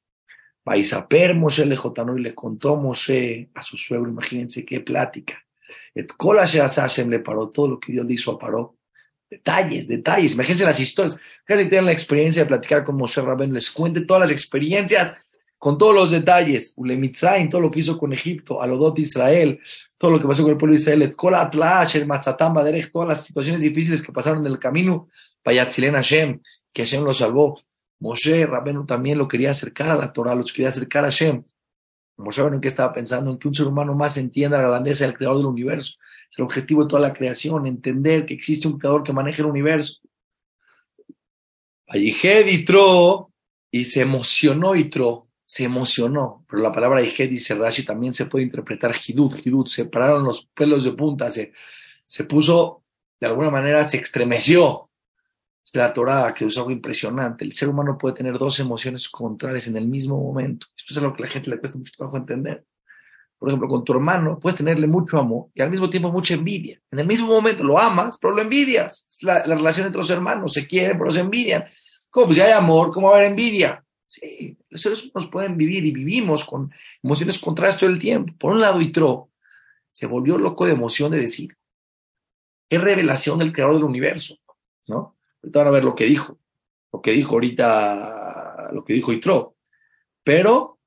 Paisaper 0.68 1.34
Moshe 1.34 1.66
Lejotano 1.66 2.18
y 2.18 2.22
le 2.22 2.36
contó 2.36 2.76
Moshe 2.76 3.50
a 3.54 3.62
su 3.62 3.78
suegro, 3.78 4.10
imagínense 4.10 4.66
qué 4.66 4.82
plática. 4.82 5.42
Et 5.96 6.12
le 7.08 7.20
paró 7.20 7.48
todo 7.52 7.70
lo 7.70 7.80
que 7.80 7.94
Dios 7.94 8.06
le 8.06 8.16
hizo 8.16 8.32
a 8.32 8.38
Paró. 8.38 8.76
Detalles, 9.30 9.88
detalles. 9.88 10.34
Imagínense 10.34 10.66
las 10.66 10.78
historias. 10.78 11.18
Casi 11.46 11.70
tienen 11.70 11.86
la 11.86 11.94
experiencia 11.94 12.42
de 12.42 12.50
platicar 12.50 12.84
con 12.84 12.98
Moshe 12.98 13.22
Rabén, 13.22 13.54
les 13.54 13.72
cuente 13.72 14.02
todas 14.02 14.20
las 14.20 14.32
experiencias 14.32 15.16
con 15.58 15.78
todos 15.78 15.96
los 15.96 16.12
detalles. 16.12 16.74
Ulemitzraim, 16.76 17.48
todo 17.48 17.62
lo 17.62 17.72
que 17.72 17.80
hizo 17.80 17.98
con 17.98 18.12
Egipto, 18.12 18.62
Alodot 18.62 19.00
Israel, 19.00 19.62
todo 19.98 20.12
lo 20.12 20.20
que 20.20 20.28
pasó 20.28 20.44
con 20.44 20.52
el 20.52 20.58
pueblo 20.58 20.76
de 20.76 20.82
Israel, 20.82 21.02
Et 21.02 21.16
Atlash, 21.34 21.96
el 21.96 22.06
Matzatán 22.06 22.54
Baderech, 22.54 22.92
todas 22.92 23.08
las 23.08 23.26
situaciones 23.26 23.62
difíciles 23.62 24.04
que 24.04 24.12
pasaron 24.12 24.46
en 24.46 24.52
el 24.52 24.60
camino, 24.60 25.08
Payatzilén 25.44 25.94
Hashem, 25.94 26.42
que 26.74 26.84
Hashem 26.84 27.06
lo 27.06 27.14
salvó. 27.14 27.58
Moshe 28.00 28.46
Rabenu 28.46 28.86
también 28.86 29.18
lo 29.18 29.28
quería 29.28 29.52
acercar 29.52 29.90
a 29.90 29.96
la 29.96 30.14
Torah, 30.14 30.36
lo 30.36 30.44
quería 30.44 30.70
acercar 30.70 31.06
a 31.06 31.10
Shem. 31.10 31.44
Moshe 32.18 32.42
Rabenu 32.42 32.62
que 32.62 32.68
estaba 32.68 32.94
pensando 32.94 33.32
en 33.32 33.38
que 33.38 33.48
un 33.48 33.56
ser 33.56 33.68
humano 33.68 33.94
más 33.96 34.18
entienda 34.18 34.62
la 34.62 34.70
grandeza 34.70 35.06
del 35.06 35.16
creador 35.16 35.38
del 35.38 35.48
universo. 35.48 35.98
Es 36.30 36.38
el 36.38 36.46
objetivo 36.46 36.84
de 36.84 36.90
toda 36.90 37.02
la 37.02 37.14
creación, 37.14 37.66
entender 37.66 38.26
que 38.26 38.34
existe 38.34 38.68
un 38.68 38.78
creador 38.78 39.04
que 39.04 39.14
maneja 39.14 39.42
el 39.42 39.50
universo. 39.50 40.00
Ayijed 41.88 42.48
y 42.48 42.66
y 43.70 43.86
se 43.86 44.02
emocionó 44.02 44.76
y 44.76 44.90
Tro, 44.90 45.28
se 45.46 45.64
emocionó. 45.64 46.46
Pero 46.50 46.62
la 46.62 46.72
palabra 46.72 47.00
Ayijed 47.00 47.30
dice 47.30 47.56
Rashi 47.56 47.86
también 47.86 48.14
se 48.14 48.26
puede 48.26 48.44
interpretar 48.44 48.94
Hidut, 48.96 49.46
Hidut, 49.46 49.68
se 49.68 49.86
pararon 49.86 50.24
los 50.24 50.46
pelos 50.46 50.84
de 50.84 50.92
punta, 50.92 51.32
se, 51.32 51.54
se 52.06 52.26
puso, 52.26 52.84
de 53.20 53.28
alguna 53.28 53.50
manera 53.50 53.88
se 53.88 53.98
estremeció, 53.98 54.87
es 55.68 55.76
la 55.76 55.92
Torah, 55.92 56.34
que 56.34 56.46
es 56.46 56.58
algo 56.58 56.72
impresionante. 56.72 57.44
El 57.44 57.52
ser 57.52 57.68
humano 57.68 57.98
puede 57.98 58.16
tener 58.16 58.38
dos 58.38 58.58
emociones 58.62 59.10
contrarias 59.10 59.68
en 59.68 59.76
el 59.76 59.86
mismo 59.86 60.18
momento. 60.18 60.68
Esto 60.78 60.94
es 60.94 60.98
algo 60.98 61.14
que 61.14 61.24
a 61.24 61.26
la 61.26 61.32
gente 61.32 61.50
le 61.50 61.60
cuesta 61.60 61.78
mucho 61.78 61.92
trabajo 61.98 62.16
entender. 62.16 62.66
Por 63.38 63.50
ejemplo, 63.50 63.68
con 63.68 63.84
tu 63.84 63.92
hermano 63.92 64.40
puedes 64.40 64.56
tenerle 64.56 64.88
mucho 64.88 65.18
amor 65.18 65.50
y 65.54 65.62
al 65.62 65.70
mismo 65.70 65.90
tiempo 65.90 66.10
mucha 66.10 66.36
envidia. 66.36 66.80
En 66.90 67.00
el 67.00 67.06
mismo 67.06 67.28
momento 67.28 67.66
lo 67.66 67.78
amas, 67.78 68.18
pero 68.18 68.34
lo 68.34 68.42
envidias. 68.42 69.08
Es 69.12 69.24
la, 69.24 69.44
relación 69.44 69.88
entre 69.88 69.98
los 70.00 70.10
hermanos, 70.10 70.54
se 70.54 70.66
quieren, 70.66 70.98
pero 70.98 71.12
se 71.12 71.20
envidian. 71.20 71.66
¿Cómo? 72.10 72.28
Pues 72.28 72.38
ya 72.38 72.46
hay 72.46 72.54
amor, 72.54 72.92
¿cómo 72.94 73.10
va 73.10 73.16
a 73.16 73.18
haber 73.18 73.32
envidia? 73.32 73.84
Sí, 74.08 74.58
los 74.70 74.82
seres 74.82 75.04
humanos 75.04 75.30
pueden 75.30 75.58
vivir 75.58 75.86
y 75.86 75.92
vivimos 75.92 76.46
con 76.46 76.72
emociones 77.04 77.40
contrarias 77.40 77.78
todo 77.78 77.90
el 77.90 78.00
tiempo. 78.00 78.34
Por 78.40 78.54
un 78.54 78.62
lado, 78.62 78.80
Itro 78.80 79.32
se 79.92 80.06
volvió 80.06 80.38
loco 80.38 80.66
de 80.66 80.72
emoción 80.72 81.12
de 81.12 81.20
decir, 81.20 81.50
es 82.70 82.82
revelación 82.82 83.40
del 83.40 83.52
creador 83.52 83.76
del 83.76 83.84
universo, 83.84 84.38
¿no? 84.88 85.17
Van 85.52 85.68
a 85.68 85.72
ver 85.72 85.84
lo 85.84 85.96
que 85.96 86.06
dijo, 86.06 86.40
lo 86.92 87.02
que 87.02 87.12
dijo 87.12 87.34
ahorita, 87.34 88.72
lo 88.74 88.84
que 88.84 88.94
dijo 88.94 89.14
Itro. 89.14 89.58
Pero, 90.24 90.80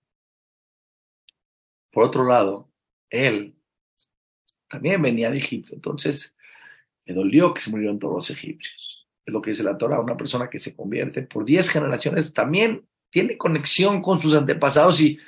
por 1.91 2.05
otro 2.05 2.25
lado, 2.25 2.71
él 3.09 3.57
también 4.69 5.03
venía 5.03 5.31
de 5.31 5.39
Egipto, 5.39 5.75
entonces 5.75 6.37
le 7.05 7.15
dolió 7.15 7.53
que 7.53 7.61
se 7.61 7.71
murieron 7.71 7.99
todos 7.99 8.15
los 8.15 8.31
egipcios. 8.31 9.09
Es 9.25 9.33
lo 9.33 9.43
que 9.43 9.51
dice 9.51 9.65
la 9.65 9.77
Torah, 9.77 10.01
una 10.01 10.17
persona 10.17 10.49
que 10.49 10.59
se 10.59 10.77
convierte 10.77 11.23
por 11.23 11.45
diez 11.45 11.69
generaciones 11.69 12.33
también 12.33 12.87
tiene 13.11 13.37
conexión 13.37 14.01
con 14.01 14.21
sus 14.21 14.35
antepasados 14.35 15.01
y 15.01 15.19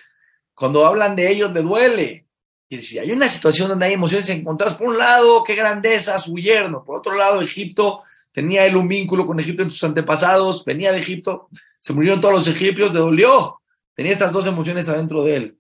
cuando 0.55 0.87
hablan 0.87 1.17
de 1.17 1.31
ellos 1.31 1.53
le 1.53 1.63
duele. 1.63 2.27
Y 2.69 2.81
si 2.81 2.99
hay 2.99 3.11
una 3.11 3.29
situación 3.29 3.69
donde 3.69 3.87
hay 3.87 3.93
emociones 3.95 4.29
encontradas, 4.31 4.77
por 4.77 4.89
un 4.89 4.99
lado, 4.99 5.43
qué 5.45 5.55
grandeza 5.55 6.19
su 6.19 6.37
yerno, 6.37 6.85
por 6.85 6.99
otro 6.99 7.15
lado, 7.15 7.43
Egipto 7.43 8.03
tenía 8.33 8.67
él 8.67 8.77
un 8.77 8.89
vínculo 8.89 9.27
con 9.27 9.39
Egipto 9.39 9.63
en 9.63 9.71
sus 9.71 9.85
antepasados, 9.85 10.65
venía 10.65 10.93
de 10.93 10.99
Egipto, 10.99 11.49
se 11.79 11.93
murieron 11.93 12.21
todos 12.21 12.35
los 12.35 12.49
egipcios, 12.49 12.93
le 12.93 13.01
dolió. 13.01 13.61
Tenía 13.95 14.13
estas 14.13 14.33
dos 14.33 14.47
emociones 14.47 14.89
adentro 14.89 15.23
de 15.23 15.37
él. 15.37 15.59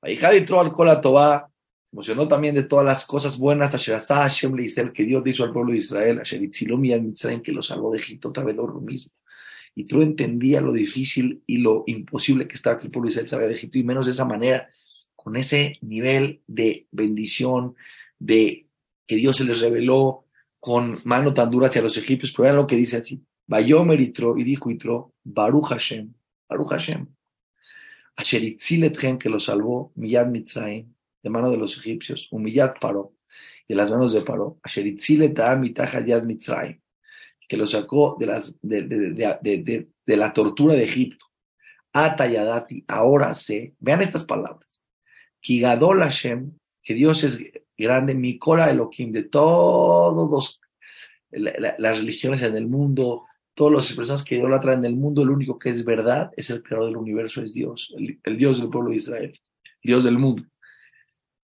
Ahijad 0.00 0.34
entró 0.34 0.60
al 0.60 1.00
Tobá, 1.00 1.50
emocionó 1.92 2.28
también 2.28 2.54
de 2.54 2.64
todas 2.64 2.84
las 2.84 3.04
cosas 3.06 3.38
buenas, 3.38 3.74
a 3.74 3.78
Hashem 4.22 4.54
le 4.54 4.92
que 4.92 5.04
Dios 5.04 5.22
hizo 5.26 5.44
al 5.44 5.52
pueblo 5.52 5.72
de 5.72 5.78
Israel, 5.78 6.20
a 6.20 6.22
Sheritzilum 6.22 6.84
y 6.84 7.00
Mitzrayim, 7.00 7.40
que 7.40 7.52
lo 7.52 7.62
salvó 7.62 7.90
de 7.92 7.98
Egipto, 7.98 8.28
otra 8.28 8.44
vez 8.44 8.56
lo 8.56 8.80
mismo. 8.80 9.12
Y 9.74 9.84
tú 9.84 10.02
entendía 10.02 10.60
lo 10.60 10.72
difícil 10.72 11.42
y 11.46 11.58
lo 11.58 11.84
imposible 11.86 12.46
que 12.46 12.54
estaba 12.54 12.78
que 12.78 12.86
el 12.86 12.92
pueblo 12.92 13.08
de 13.08 13.12
Israel 13.12 13.28
salga 13.28 13.46
de 13.46 13.54
Egipto, 13.54 13.78
y 13.78 13.84
menos 13.84 14.06
de 14.06 14.12
esa 14.12 14.24
manera, 14.24 14.68
con 15.16 15.36
ese 15.36 15.78
nivel 15.80 16.42
de 16.46 16.86
bendición, 16.90 17.74
de 18.18 18.66
que 19.06 19.16
Dios 19.16 19.36
se 19.36 19.44
les 19.44 19.60
reveló, 19.60 20.23
con 20.64 20.98
mano 21.04 21.34
tan 21.34 21.50
dura 21.50 21.66
hacia 21.66 21.82
los 21.82 21.94
egipcios, 21.98 22.32
pero 22.32 22.44
vean 22.44 22.56
lo 22.56 22.66
que 22.66 22.74
dice 22.74 22.96
así. 22.96 23.22
Bayomer 23.46 24.00
Itro, 24.00 24.38
y 24.38 24.44
dijo 24.44 24.70
Itro, 24.70 25.12
Baruch 25.22 25.66
Hashem, 25.66 26.14
Baruch 26.48 26.70
Hashem. 26.70 27.06
Asher 28.16 28.56
que 29.18 29.28
lo 29.28 29.38
salvó, 29.38 29.92
Miyad 29.94 30.28
Mitzrayim, 30.28 30.90
de 31.22 31.28
mano 31.28 31.50
de 31.50 31.58
los 31.58 31.76
egipcios, 31.76 32.28
humillad 32.30 32.76
Paró, 32.80 33.12
y 33.68 33.74
de 33.74 33.76
las 33.76 33.90
manos 33.90 34.14
de 34.14 34.22
Paró, 34.22 34.58
que 37.46 37.56
lo 37.58 37.66
sacó 37.66 38.16
de, 38.18 38.26
las, 38.26 38.56
de, 38.62 38.82
de, 38.84 39.86
de, 40.06 40.16
la 40.16 40.32
tortura 40.32 40.76
de 40.76 40.84
Egipto. 40.84 41.26
Atayadati, 41.92 42.86
ahora 42.88 43.34
sé, 43.34 43.74
vean 43.80 44.00
estas 44.00 44.24
palabras, 44.24 44.80
Kigadol 45.40 45.98
Hashem, 45.98 46.52
que 46.82 46.94
Dios 46.94 47.22
es 47.22 47.38
grande, 47.76 48.14
Mikola 48.14 48.70
Elohim, 48.70 49.12
de 49.12 49.24
todos 49.24 50.30
los, 50.30 50.60
las 51.30 51.98
religiones 51.98 52.42
en 52.42 52.56
el 52.56 52.66
mundo, 52.66 53.24
todas 53.54 53.72
las 53.72 53.92
personas 53.92 54.24
que 54.24 54.36
idolatran 54.36 54.80
en 54.80 54.84
el 54.86 54.96
mundo, 54.96 55.22
el 55.22 55.30
único 55.30 55.58
que 55.58 55.70
es 55.70 55.84
verdad 55.84 56.32
es 56.36 56.50
el 56.50 56.62
creador 56.62 56.88
del 56.88 56.96
universo, 56.96 57.42
es 57.42 57.52
Dios, 57.52 57.94
el, 57.96 58.36
Dios 58.36 58.58
del 58.58 58.68
pueblo 58.68 58.90
de 58.90 58.96
Israel, 58.96 59.40
Dios 59.82 60.04
del 60.04 60.18
mundo. 60.18 60.44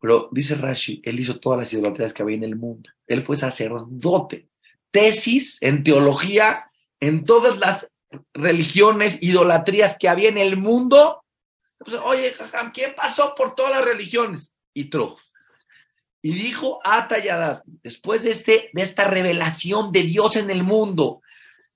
Pero 0.00 0.28
dice 0.32 0.54
Rashi, 0.54 1.00
él 1.04 1.20
hizo 1.20 1.38
todas 1.38 1.58
las 1.60 1.72
idolatrías 1.72 2.12
que 2.12 2.22
había 2.22 2.36
en 2.36 2.44
el 2.44 2.56
mundo. 2.56 2.90
Él 3.06 3.22
fue 3.22 3.36
sacerdote, 3.36 4.48
tesis 4.90 5.58
en 5.60 5.84
teología, 5.84 6.70
en 7.00 7.24
todas 7.24 7.58
las 7.58 7.90
religiones, 8.32 9.18
idolatrías 9.20 9.96
que 9.98 10.08
había 10.08 10.30
en 10.30 10.38
el 10.38 10.56
mundo. 10.56 11.22
Oye, 12.04 12.32
Jajam, 12.32 12.72
¿quién 12.72 12.94
pasó 12.96 13.34
por 13.36 13.54
todas 13.54 13.72
las 13.72 13.84
religiones? 13.84 14.54
Y 14.74 14.84
Tro. 14.90 15.16
Y 16.22 16.32
dijo 16.32 16.80
Atayadati, 16.84 17.78
después 17.82 18.22
de, 18.22 18.30
este, 18.30 18.70
de 18.72 18.82
esta 18.82 19.04
revelación 19.04 19.90
de 19.92 20.02
Dios 20.02 20.36
en 20.36 20.50
el 20.50 20.62
mundo, 20.62 21.22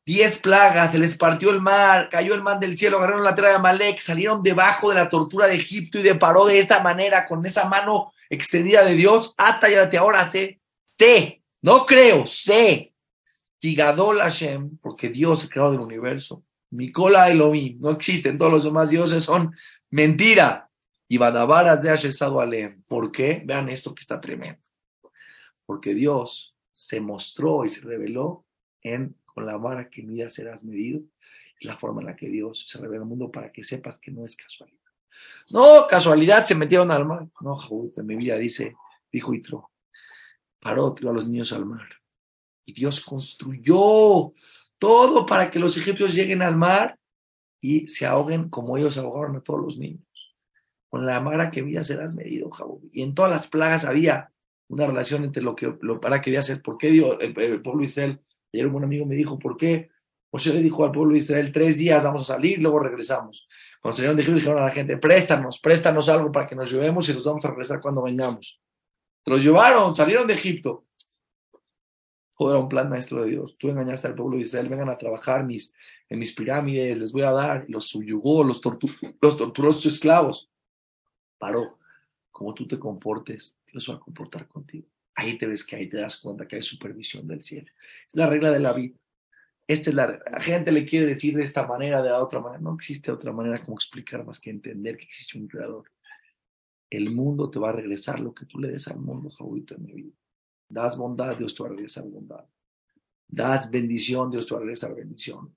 diez 0.06 0.36
plagas, 0.36 0.92
se 0.92 0.98
les 0.98 1.16
partió 1.16 1.50
el 1.50 1.60
mar, 1.60 2.08
cayó 2.10 2.34
el 2.34 2.42
man 2.42 2.60
del 2.60 2.76
cielo, 2.76 2.98
agarraron 2.98 3.24
la 3.24 3.34
tierra 3.34 3.50
de 3.50 3.56
Amalek, 3.56 4.00
salieron 4.00 4.42
debajo 4.42 4.90
de 4.90 4.96
la 4.96 5.08
tortura 5.08 5.46
de 5.46 5.54
Egipto 5.54 5.98
y 5.98 6.02
de 6.02 6.14
paró 6.14 6.46
de 6.46 6.58
esa 6.58 6.82
manera, 6.82 7.26
con 7.26 7.44
esa 7.46 7.68
mano 7.68 8.12
extendida 8.28 8.84
de 8.84 8.94
Dios, 8.94 9.34
atayate 9.38 9.96
ahora 9.96 10.28
sé, 10.28 10.60
sé, 10.84 11.42
no 11.62 11.86
creo, 11.86 12.26
sé, 12.26 12.92
Tigadol 13.58 14.18
Hashem, 14.18 14.76
porque 14.82 15.08
Dios 15.08 15.38
es 15.38 15.44
el 15.44 15.50
creador 15.50 15.72
del 15.72 15.80
universo, 15.80 16.42
Mikola 16.70 17.30
Elohim, 17.30 17.78
no 17.80 17.90
existen, 17.90 18.36
todos 18.36 18.52
los 18.52 18.64
demás 18.64 18.90
dioses 18.90 19.24
son 19.24 19.54
mentira, 19.90 20.68
y 21.08 21.18
Badavaras 21.18 21.82
de 21.82 21.90
Hashesado 21.90 22.40
Alem, 22.40 22.82
¿por 22.84 23.12
qué? 23.12 23.42
Vean 23.44 23.68
esto 23.68 23.94
que 23.94 24.00
está 24.00 24.20
tremendo, 24.20 24.62
porque 25.66 25.94
Dios 25.94 26.56
se 26.72 27.00
mostró 27.00 27.64
y 27.64 27.68
se 27.68 27.86
reveló 27.86 28.46
en 28.82 29.16
con 29.24 29.46
la 29.46 29.56
vara 29.56 29.90
que 29.90 30.02
mida 30.02 30.30
serás 30.30 30.64
medido, 30.64 31.02
es 31.58 31.66
la 31.66 31.76
forma 31.76 32.00
en 32.00 32.06
la 32.06 32.16
que 32.16 32.28
Dios 32.28 32.66
se 32.68 32.78
revela 32.78 33.02
al 33.02 33.08
mundo 33.08 33.30
para 33.30 33.50
que 33.50 33.64
sepas 33.64 33.98
que 33.98 34.12
no 34.12 34.24
es 34.24 34.36
casualidad. 34.36 34.78
No, 35.50 35.86
casualidad, 35.88 36.44
se 36.44 36.54
metieron 36.54 36.90
al 36.90 37.04
mar. 37.04 37.28
No, 37.40 37.56
Jabut, 37.56 37.98
en 37.98 38.06
mi 38.06 38.16
vida 38.16 38.36
dice, 38.36 38.76
dijo 39.10 39.34
Itro, 39.34 39.70
paró, 40.60 40.94
tiró 40.94 41.10
a 41.10 41.14
los 41.14 41.28
niños 41.28 41.52
al 41.52 41.66
mar. 41.66 41.88
Y 42.64 42.72
Dios 42.72 43.00
construyó 43.00 44.32
todo 44.78 45.26
para 45.26 45.50
que 45.50 45.58
los 45.58 45.76
egipcios 45.76 46.14
lleguen 46.14 46.42
al 46.42 46.56
mar 46.56 46.98
y 47.60 47.88
se 47.88 48.06
ahoguen 48.06 48.48
como 48.48 48.76
ellos 48.76 48.98
ahogaron 48.98 49.36
a 49.36 49.40
todos 49.40 49.60
los 49.60 49.78
niños. 49.78 50.02
Con 50.94 51.06
la 51.06 51.18
vara 51.18 51.50
que 51.50 51.60
vida 51.60 51.82
serás 51.82 52.14
medido, 52.14 52.52
Jabut. 52.52 52.84
Y 52.92 53.02
en 53.02 53.16
todas 53.16 53.28
las 53.28 53.48
plagas 53.48 53.84
había 53.84 54.30
una 54.68 54.86
relación 54.86 55.24
entre 55.24 55.42
lo 55.42 55.56
que 55.56 55.74
lo 55.80 56.00
para 56.00 56.20
que 56.20 56.38
hacer, 56.38 56.62
por 56.62 56.78
qué 56.78 56.92
Dios, 56.92 57.18
el, 57.20 57.34
pueblo 57.34 57.80
de 57.80 57.86
Israel 57.86 58.20
Ayer 58.52 58.66
un 58.66 58.74
buen 58.74 58.84
amigo 58.84 59.04
me 59.04 59.16
dijo, 59.16 59.36
¿por 59.36 59.56
qué? 59.56 59.90
Moshe 60.30 60.54
le 60.54 60.62
dijo 60.62 60.84
al 60.84 60.92
pueblo 60.92 61.14
de 61.14 61.18
Israel, 61.18 61.50
tres 61.50 61.78
días 61.78 62.04
vamos 62.04 62.30
a 62.30 62.34
salir, 62.34 62.62
luego 62.62 62.78
regresamos. 62.78 63.48
Cuando 63.82 63.96
salieron 63.96 64.14
de 64.14 64.22
Egipto 64.22 64.38
dijeron 64.38 64.62
a 64.62 64.66
la 64.66 64.70
gente, 64.70 64.96
préstanos, 64.96 65.58
préstanos 65.58 66.08
algo 66.08 66.30
para 66.30 66.46
que 66.46 66.54
nos 66.54 66.70
llevemos 66.70 67.08
y 67.08 67.14
nos 67.14 67.24
vamos 67.24 67.44
a 67.44 67.48
regresar 67.48 67.80
cuando 67.80 68.00
vengamos. 68.00 68.62
Los 69.26 69.42
llevaron, 69.42 69.96
salieron 69.96 70.28
de 70.28 70.34
Egipto. 70.34 70.84
Todo 72.38 72.50
era 72.50 72.60
un 72.60 72.68
plan 72.68 72.88
maestro 72.88 73.24
de 73.24 73.30
Dios. 73.30 73.56
Tú 73.58 73.68
engañaste 73.68 74.06
al 74.06 74.14
pueblo 74.14 74.36
de 74.36 74.44
Israel, 74.44 74.68
vengan 74.68 74.90
a 74.90 74.96
trabajar 74.96 75.42
mis, 75.42 75.74
en 76.08 76.20
mis 76.20 76.32
pirámides, 76.32 77.00
les 77.00 77.10
voy 77.10 77.22
a 77.22 77.32
dar. 77.32 77.64
Y 77.66 77.72
los 77.72 77.88
subyugó, 77.88 78.44
los, 78.44 78.60
los 79.20 79.36
torturó 79.36 79.74
sus 79.74 79.86
esclavos. 79.86 80.52
Paró. 81.44 81.78
Como 82.30 82.54
tú 82.54 82.66
te 82.66 82.78
comportes, 82.78 83.58
Dios 83.70 83.90
va 83.90 83.96
a 83.96 84.00
comportar 84.00 84.48
contigo. 84.48 84.88
Ahí 85.14 85.36
te 85.36 85.46
ves 85.46 85.62
que 85.62 85.76
ahí 85.76 85.90
te 85.90 85.98
das 85.98 86.16
cuenta 86.16 86.48
que 86.48 86.56
hay 86.56 86.62
supervisión 86.62 87.28
del 87.28 87.42
cielo. 87.42 87.70
Es 88.08 88.14
la 88.14 88.26
regla 88.26 88.50
de 88.50 88.60
la 88.60 88.72
vida. 88.72 88.96
Esta 89.66 89.90
es 89.90 89.94
la, 89.94 90.06
la 90.06 90.40
gente 90.40 90.72
le 90.72 90.86
quiere 90.86 91.04
decir 91.04 91.36
de 91.36 91.44
esta 91.44 91.66
manera, 91.66 92.02
de 92.02 92.10
otra 92.12 92.40
manera. 92.40 92.62
No 92.62 92.74
existe 92.74 93.12
otra 93.12 93.30
manera 93.30 93.62
como 93.62 93.76
explicar 93.76 94.24
más 94.24 94.40
que 94.40 94.48
entender 94.48 94.96
que 94.96 95.04
existe 95.04 95.36
un 95.36 95.46
creador. 95.46 95.92
El 96.88 97.10
mundo 97.10 97.50
te 97.50 97.58
va 97.58 97.68
a 97.68 97.72
regresar 97.72 98.20
lo 98.20 98.32
que 98.32 98.46
tú 98.46 98.58
le 98.58 98.68
des 98.68 98.88
al 98.88 99.00
mundo, 99.00 99.28
favorito 99.28 99.74
en 99.74 99.84
mi 99.84 99.92
vida. 99.92 100.16
Das 100.66 100.96
bondad, 100.96 101.36
Dios 101.36 101.54
te 101.54 101.62
va 101.62 101.68
a 101.68 101.72
regresar 101.72 102.04
bondad. 102.04 102.46
Das 103.28 103.70
bendición, 103.70 104.30
Dios 104.30 104.46
te 104.46 104.54
va 104.54 104.60
a 104.60 104.62
regresar 104.62 104.94
bendición. 104.94 105.54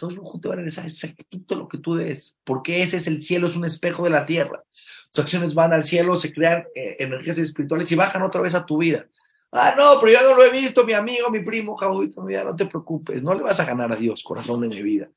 Dios 0.00 0.14
te 0.40 0.48
va 0.48 0.54
a 0.54 0.56
regresar 0.56 0.86
exactito 0.86 1.56
lo 1.56 1.68
que 1.68 1.78
tú 1.78 1.94
des, 1.94 2.38
porque 2.44 2.82
ese 2.82 2.96
es 2.96 3.06
el 3.06 3.20
cielo, 3.20 3.48
es 3.48 3.56
un 3.56 3.64
espejo 3.64 4.04
de 4.04 4.10
la 4.10 4.24
tierra. 4.24 4.64
Tus 5.12 5.24
acciones 5.24 5.54
van 5.54 5.72
al 5.72 5.84
cielo, 5.84 6.14
se 6.16 6.32
crean 6.32 6.64
eh, 6.74 6.96
energías 7.00 7.38
espirituales 7.38 7.90
y 7.90 7.96
bajan 7.96 8.22
otra 8.22 8.40
vez 8.40 8.54
a 8.54 8.64
tu 8.64 8.78
vida. 8.78 9.06
Ah, 9.52 9.74
no, 9.76 10.00
pero 10.00 10.12
yo 10.12 10.30
no 10.30 10.36
lo 10.36 10.44
he 10.44 10.50
visto, 10.50 10.84
mi 10.84 10.92
amigo, 10.92 11.28
mi 11.28 11.40
primo, 11.40 11.76
Jabudito, 11.76 12.22
mira, 12.22 12.44
no 12.44 12.54
te 12.54 12.66
preocupes, 12.66 13.22
no 13.22 13.34
le 13.34 13.42
vas 13.42 13.58
a 13.58 13.64
ganar 13.64 13.92
a 13.92 13.96
Dios, 13.96 14.22
corazón 14.22 14.60
de 14.60 14.68
mi 14.68 14.80
vida. 14.80 15.10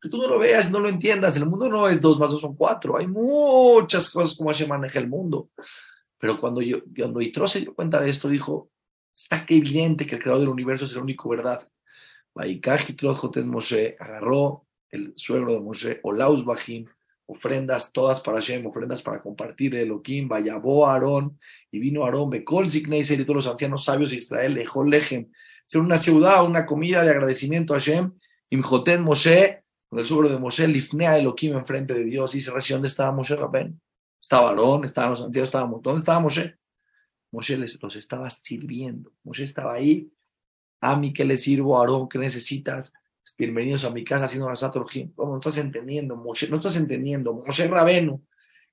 Que 0.00 0.10
tú 0.10 0.18
no 0.18 0.28
lo 0.28 0.38
veas, 0.38 0.70
no 0.70 0.78
lo 0.78 0.90
entiendas, 0.90 1.36
el 1.36 1.46
mundo 1.46 1.68
no 1.70 1.88
es 1.88 2.00
dos 2.00 2.18
más 2.18 2.30
dos 2.30 2.42
son 2.42 2.54
cuatro, 2.54 2.98
hay 2.98 3.06
muchas 3.06 4.10
cosas 4.10 4.36
como 4.36 4.52
se 4.52 4.66
maneja 4.66 4.98
el 4.98 5.08
mundo. 5.08 5.48
Pero 6.18 6.38
cuando, 6.38 6.60
yo, 6.60 6.80
cuando 6.96 7.20
Itro 7.22 7.48
se 7.48 7.60
dio 7.60 7.74
cuenta 7.74 8.00
de 8.00 8.10
esto, 8.10 8.28
dijo, 8.28 8.70
está 9.14 9.46
que 9.46 9.56
evidente 9.56 10.04
que 10.04 10.16
el 10.16 10.22
creador 10.22 10.40
del 10.42 10.50
universo 10.50 10.84
es 10.84 10.92
el 10.92 10.98
único 10.98 11.30
verdad. 11.30 11.66
Moshe 13.46 13.96
agarró 13.98 14.66
el 14.90 15.12
suegro 15.16 15.52
de 15.54 15.60
Moshe, 15.60 16.00
Olaus 16.02 16.44
Bajim, 16.44 16.86
ofrendas 17.28 17.92
todas 17.92 18.22
para 18.22 18.40
Shem, 18.40 18.66
ofrendas 18.66 19.02
para 19.02 19.20
compartir 19.20 19.74
Elohim, 19.74 20.28
vayabó 20.28 20.86
Aarón, 20.86 21.38
y 21.70 21.78
vino 21.78 22.04
Aarón, 22.04 22.30
Bekol 22.30 22.70
Zikneiser 22.70 23.20
y 23.20 23.24
todos 23.24 23.44
los 23.44 23.46
ancianos 23.46 23.84
sabios 23.84 24.10
de 24.10 24.16
Israel, 24.16 24.54
dejó 24.54 24.82
Lejem, 24.82 25.30
ser 25.66 25.82
una 25.82 25.98
ciudad, 25.98 26.44
una 26.46 26.64
comida 26.64 27.04
de 27.04 27.10
agradecimiento 27.10 27.74
a 27.74 27.78
Shem, 27.78 28.12
Imjoten 28.48 29.02
Moshe, 29.02 29.62
con 29.90 29.98
el 29.98 30.06
suegro 30.06 30.30
de 30.30 30.38
Moshe, 30.38 30.66
Lifnea 30.66 31.18
Elohim 31.18 31.54
enfrente 31.54 31.92
de 31.92 32.04
Dios, 32.04 32.34
y 32.34 32.38
dice 32.38 32.50
¿dónde 32.70 32.88
estaba 32.88 33.12
Moshe 33.12 33.36
Rabén? 33.36 33.78
Estaba 34.20 34.48
Aarón, 34.48 34.86
estaban 34.86 35.10
los 35.10 35.20
ancianos, 35.20 35.48
estábamos, 35.48 35.82
¿dónde 35.82 35.98
estaba 35.98 36.20
Moshe? 36.20 36.56
Moshe 37.30 37.58
los 37.58 37.96
estaba 37.96 38.30
sirviendo, 38.30 39.12
Moshe 39.22 39.44
estaba 39.44 39.74
ahí, 39.74 40.10
a 40.80 40.96
mí 40.96 41.12
que 41.12 41.26
le 41.26 41.36
sirvo, 41.36 41.78
Aarón, 41.78 42.08
¿qué 42.08 42.18
necesitas? 42.18 42.94
Bienvenidos 43.36 43.84
a 43.84 43.90
mi 43.90 44.04
casa 44.04 44.26
haciendo 44.26 44.48
la 44.48 44.54
Satorjim. 44.54 45.12
¿Cómo 45.14 45.32
no 45.32 45.38
estás 45.38 45.58
entendiendo? 45.58 46.16
Moshe, 46.16 46.48
no 46.48 46.56
estás 46.56 46.76
entendiendo. 46.76 47.34
Moshe 47.34 47.66
Rabenu, 47.66 48.22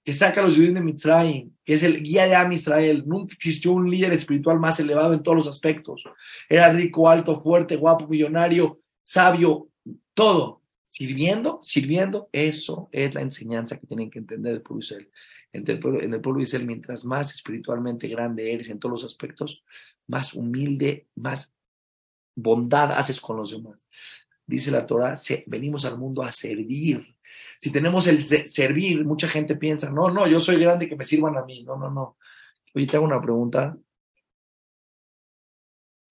que 0.04 0.14
saca 0.14 0.42
los 0.42 0.56
judíos 0.56 0.74
de 0.74 0.82
Mitzrayim, 0.82 1.52
que 1.64 1.74
es 1.74 1.84
el 1.84 2.02
guía 2.02 2.28
de 2.28 2.36
Am 2.36 2.52
Israel. 2.52 3.04
Nunca 3.06 3.34
existió 3.34 3.72
un 3.72 3.90
líder 3.90 4.14
espiritual 4.14 4.60
más 4.60 4.80
elevado 4.80 5.14
en 5.14 5.24
todos 5.24 5.38
los 5.38 5.48
aspectos. 5.48 6.04
Era 6.48 6.72
rico, 6.72 7.10
alto, 7.10 7.42
fuerte, 7.42 7.76
guapo, 7.76 8.08
millonario, 8.08 8.80
sabio, 9.04 9.70
todo. 10.14 10.62
Sirviendo, 10.88 11.60
sirviendo, 11.62 12.30
eso 12.32 12.88
es 12.94 13.14
la 13.14 13.22
enseñanza 13.22 13.78
que 13.78 13.86
tienen 13.86 14.10
que 14.10 14.20
entender 14.20 14.54
el 14.54 14.62
pueblo 14.62 14.82
Israel. 14.82 15.10
En 15.52 15.70
el 15.70 15.80
pueblo, 15.80 16.02
en 16.02 16.14
el 16.14 16.22
pueblo 16.22 16.42
Israel, 16.42 16.66
mientras 16.66 17.04
más 17.04 17.34
espiritualmente 17.34 18.08
grande 18.08 18.54
eres 18.54 18.70
en 18.70 18.80
todos 18.80 18.94
los 18.94 19.04
aspectos, 19.04 19.62
más 20.08 20.34
humilde, 20.34 21.08
más 21.16 21.54
bondad 22.34 22.92
haces 22.94 23.20
con 23.20 23.36
los 23.38 23.52
demás 23.52 23.86
dice 24.46 24.72
la 24.72 24.86
Torah, 24.86 25.20
venimos 25.48 25.86
al 25.86 25.98
mundo 25.98 26.24
a 26.24 26.32
servir. 26.32 27.16
Si 27.58 27.72
tenemos 27.72 28.08
el 28.08 28.26
servir, 28.26 29.06
mucha 29.06 29.28
gente 29.28 29.56
piensa, 29.56 29.90
no, 29.90 30.10
no, 30.10 30.28
yo 30.28 30.40
soy 30.40 30.58
grande, 30.58 30.88
que 30.88 30.96
me 30.96 31.04
sirvan 31.04 31.38
a 31.38 31.46
mí. 31.46 31.64
No, 31.64 31.78
no, 31.78 31.90
no. 31.90 32.18
Oye, 32.74 32.86
te 32.86 32.98
hago 32.98 33.06
una 33.06 33.22
pregunta. 33.22 33.78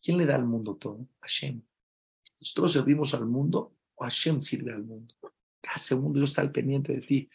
¿Quién 0.03 0.19
le 0.19 0.27
da 0.27 0.35
al 0.35 0.45
mundo 0.45 0.77
todo? 0.77 1.07
Hashem. 1.21 1.63
¿Nosotros 2.41 2.73
servimos 2.73 3.15
al 3.15 3.27
mundo 3.27 3.75
o 3.95 4.05
Hashem 4.05 4.41
sirve 4.41 4.73
al 4.73 4.85
mundo? 4.85 5.15
Cada 5.63 5.79
segundo 5.79 6.19
Dios 6.19 6.31
está 6.31 6.43
al 6.43 6.53
pendiente 6.53 6.93
de 6.93 7.01
ti. 7.01 7.31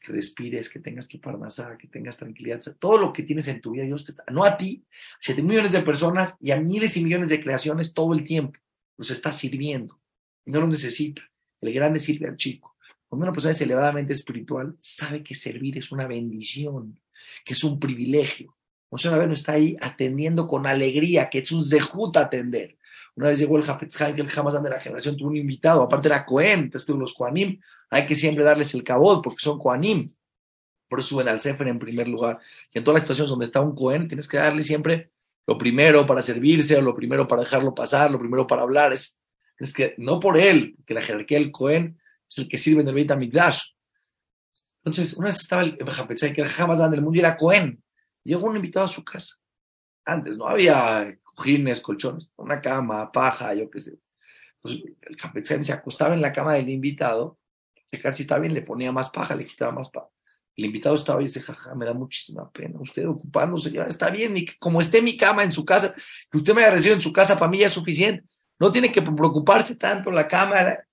Que 0.00 0.12
respires, 0.12 0.68
que 0.68 0.80
tengas 0.80 1.08
tu 1.08 1.18
parnasá, 1.20 1.76
que 1.76 1.88
tengas 1.88 2.16
tranquilidad. 2.16 2.60
Todo 2.78 2.98
lo 2.98 3.12
que 3.12 3.22
tienes 3.22 3.48
en 3.48 3.60
tu 3.60 3.72
vida, 3.72 3.84
Dios 3.84 4.04
te 4.04 4.12
está, 4.12 4.24
no 4.30 4.44
a 4.44 4.56
ti, 4.56 4.84
a 4.90 5.18
siete 5.20 5.42
millones 5.42 5.72
de 5.72 5.80
personas 5.80 6.36
y 6.40 6.50
a 6.50 6.60
miles 6.60 6.96
y 6.96 7.04
millones 7.04 7.30
de 7.30 7.42
creaciones 7.42 7.94
todo 7.94 8.12
el 8.12 8.22
tiempo. 8.22 8.58
Nos 8.96 9.10
está 9.10 9.32
sirviendo 9.32 9.98
no 10.46 10.60
lo 10.60 10.66
necesita. 10.68 11.22
El 11.60 11.72
grande 11.72 12.00
sirve 12.00 12.28
al 12.28 12.36
chico. 12.36 12.76
Cuando 13.08 13.24
una 13.24 13.32
persona 13.32 13.52
es 13.52 13.60
elevadamente 13.60 14.12
espiritual, 14.12 14.76
sabe 14.80 15.22
que 15.22 15.34
servir 15.34 15.78
es 15.78 15.92
una 15.92 16.06
bendición, 16.06 17.00
que 17.44 17.54
es 17.54 17.64
un 17.64 17.78
privilegio. 17.78 18.56
Moshe 18.90 19.10
no 19.10 19.32
está 19.32 19.52
ahí 19.52 19.76
atendiendo 19.80 20.46
con 20.46 20.66
alegría, 20.66 21.28
que 21.28 21.38
es 21.38 21.50
un 21.52 21.64
zehut 21.64 22.16
atender. 22.16 22.76
Una 23.16 23.28
vez 23.28 23.38
llegó 23.38 23.56
el 23.56 23.68
Hafetz 23.68 23.96
que 23.96 24.20
el 24.20 24.28
jamás 24.28 24.60
de 24.60 24.70
la 24.70 24.80
generación 24.80 25.16
tuvo 25.16 25.28
un 25.28 25.36
invitado, 25.36 25.82
aparte 25.82 26.08
era 26.08 26.26
Cohen, 26.26 26.60
entonces 26.60 26.88
los 26.96 27.14
Koanim, 27.14 27.60
hay 27.90 28.06
que 28.06 28.16
siempre 28.16 28.44
darles 28.44 28.74
el 28.74 28.82
cabot 28.82 29.22
porque 29.22 29.40
son 29.40 29.58
Koanim. 29.58 30.10
Por 30.88 30.98
eso 30.98 31.08
suben 31.08 31.28
al 31.28 31.40
Sefer 31.40 31.68
en 31.68 31.78
primer 31.78 32.08
lugar. 32.08 32.40
Y 32.72 32.78
en 32.78 32.84
todas 32.84 32.96
las 32.96 33.02
situaciones 33.02 33.30
donde 33.30 33.46
está 33.46 33.60
un 33.60 33.74
Cohen, 33.74 34.08
tienes 34.08 34.28
que 34.28 34.36
darle 34.36 34.62
siempre 34.62 35.10
lo 35.46 35.58
primero 35.58 36.06
para 36.06 36.22
servirse, 36.22 36.76
o 36.76 36.82
lo 36.82 36.94
primero 36.94 37.28
para 37.28 37.42
dejarlo 37.42 37.74
pasar, 37.74 38.10
lo 38.10 38.18
primero 38.18 38.46
para 38.46 38.62
hablar. 38.62 38.92
Es, 38.92 39.18
es 39.58 39.72
que 39.72 39.94
no 39.98 40.20
por 40.20 40.38
él, 40.38 40.76
que 40.86 40.94
la 40.94 41.00
jerarquía 41.00 41.38
del 41.38 41.52
Cohen 41.52 41.98
es 42.28 42.38
el 42.38 42.48
que 42.48 42.58
sirve 42.58 42.82
en 42.82 42.88
el 42.88 42.94
Beit 42.94 43.10
HaMikdash. 43.10 43.60
Entonces, 44.84 45.14
una 45.14 45.28
vez 45.28 45.40
estaba 45.40 45.62
el 45.62 45.78
Japetzai, 45.78 46.32
que 46.32 46.44
jamás 46.44 46.80
en 46.80 46.92
el 46.94 47.02
mundo 47.02 47.16
y 47.16 47.20
era 47.20 47.36
Cohen. 47.36 47.82
Llegó 48.22 48.46
un 48.46 48.56
invitado 48.56 48.86
a 48.86 48.88
su 48.88 49.04
casa. 49.04 49.36
Antes 50.04 50.36
no 50.36 50.46
había 50.46 51.16
cojines, 51.22 51.80
colchones, 51.80 52.32
una 52.36 52.60
cama, 52.60 53.10
paja, 53.10 53.54
yo 53.54 53.70
qué 53.70 53.80
sé. 53.80 53.98
El 54.64 55.16
Japetzai 55.18 55.62
se 55.64 55.72
acostaba 55.72 56.14
en 56.14 56.20
la 56.20 56.32
cama 56.32 56.54
del 56.54 56.68
invitado, 56.68 57.38
checar 57.90 58.14
si 58.14 58.22
estaba 58.22 58.40
bien, 58.40 58.54
le 58.54 58.62
ponía 58.62 58.92
más 58.92 59.10
paja, 59.10 59.34
le 59.34 59.46
quitaba 59.46 59.72
más 59.72 59.88
paja. 59.90 60.08
El 60.56 60.66
invitado 60.66 60.94
estaba 60.94 61.20
y 61.20 61.24
dice, 61.24 61.40
jaja, 61.40 61.74
me 61.74 61.84
da 61.84 61.92
muchísima 61.92 62.50
pena. 62.50 62.78
Usted 62.80 63.06
ocupándose, 63.08 63.72
ya 63.72 63.84
está 63.84 64.10
bien, 64.10 64.34
como 64.58 64.80
esté 64.80 65.02
mi 65.02 65.16
cama 65.16 65.42
en 65.42 65.52
su 65.52 65.64
casa, 65.64 65.94
que 66.30 66.38
usted 66.38 66.54
me 66.54 66.62
haya 66.62 66.74
recibido 66.74 66.94
en 66.94 67.00
su 67.00 67.12
casa, 67.12 67.38
para 67.38 67.50
mí 67.50 67.58
ya 67.58 67.66
es 67.66 67.72
suficiente. 67.72 68.24
No 68.64 68.72
tiene 68.72 68.90
que 68.90 69.02
preocuparse 69.02 69.74
tanto 69.74 70.10
la 70.10 70.26
cámara. 70.26 70.88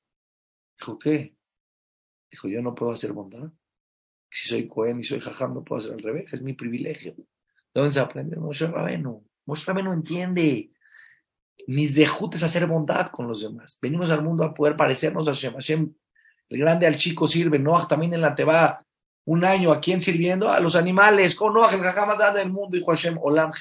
Dijo, 0.78 1.00
¿qué? 1.00 1.34
Dijo, 2.30 2.50
yo 2.50 2.62
no 2.62 2.76
puedo 2.76 2.92
hacer 2.92 3.14
bondad. 3.14 3.50
Si 4.30 4.50
soy 4.50 4.68
Cohen 4.68 5.00
y 5.00 5.06
soy 5.06 5.22
jajam, 5.22 5.54
no 5.54 5.64
puedo 5.64 5.80
hacer 5.80 5.94
al 5.94 6.02
revés, 6.02 6.34
es 6.34 6.42
mi 6.42 6.52
privilegio. 6.52 7.16
¿Dónde 7.74 7.94
se 7.94 8.02
aprende? 8.02 8.36
Moshe 8.36 8.68
Rabenu. 8.68 9.26
Moshe 9.46 9.64
Rabenu 9.66 9.94
entiende. 9.94 10.70
Mis 11.68 11.96
dejutes 11.96 12.44
hacer 12.44 12.68
bondad 12.68 13.08
con 13.08 13.30
los 13.30 13.40
demás. 13.40 13.80
Venimos 13.82 14.10
al 14.10 14.22
mundo 14.22 14.44
a 14.44 14.54
poder 14.54 14.76
parecernos 14.76 15.30
a 15.30 15.32
Hashem. 15.32 15.54
Hashem, 15.54 15.94
el 16.50 16.60
grande 16.60 16.88
al 16.88 16.98
chico 16.98 17.26
sirve. 17.26 17.58
Noah 17.58 17.88
también 17.88 18.14
en 18.14 18.20
la 18.20 18.36
Teba 18.36 18.86
un 19.24 19.46
año, 19.46 19.72
¿a 19.72 19.80
quién 19.80 20.02
sirviendo? 20.02 20.50
A 20.50 20.60
los 20.60 20.76
animales. 20.76 21.36
Con 21.36 21.54
Noah, 21.54 21.74
el 21.74 21.80
jajam 21.80 22.18
más 22.18 22.34
del 22.34 22.52
mundo. 22.52 22.76
Dijo 22.76 22.92
Hashem, 22.92 23.18
Olam, 23.22 23.54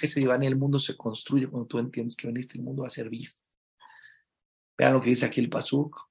El 0.43 0.57
mundo 0.57 0.81
se 0.81 0.97
construye 0.97 1.47
cuando 1.47 1.69
tú 1.69 1.79
entiendes 1.79 2.17
que 2.17 2.27
veniste 2.27 2.59
al 2.59 2.65
mundo 2.65 2.85
a 2.85 2.91
servir. 2.91 3.31
Vean 4.81 4.95
lo 4.95 5.01
que 5.03 5.11
dice 5.11 5.27
aquí 5.27 5.41
el 5.43 5.51
Pasuk. 5.51 6.09